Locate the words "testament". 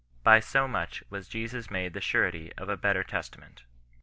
3.03-3.65